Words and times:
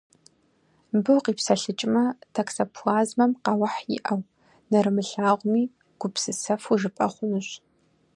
Мыбы 0.91 1.11
укъипсэлъыкӏмэ, 1.17 2.03
токсоплазмэм 2.33 3.31
къаухь 3.43 3.81
иӏэу, 3.95 4.21
нэрымылъагъуми, 4.71 5.63
гупсысэфу 5.99 6.77
жыпӏэ 6.81 7.07
хъунущ. 7.13 7.49